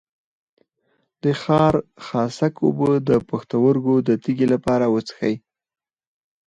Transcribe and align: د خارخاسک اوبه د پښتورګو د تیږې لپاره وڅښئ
د 1.23 1.25
خارخاسک 1.41 2.53
اوبه 2.65 2.91
د 3.09 3.11
پښتورګو 3.29 3.95
د 4.07 4.09
تیږې 4.23 4.47
لپاره 4.53 4.85
وڅښئ 4.93 5.35